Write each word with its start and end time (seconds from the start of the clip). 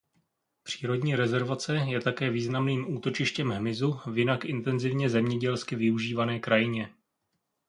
Přírodní 0.63 1.15
rezervace 1.15 1.75
je 1.77 2.01
také 2.01 2.29
významným 2.29 2.97
útočištěm 2.97 3.49
hmyzu 3.49 3.99
v 4.05 4.17
jinak 4.17 4.45
intenzivně 4.45 5.09
zemědělsky 5.09 5.75
využívané 5.75 6.39
krajině. 6.39 6.91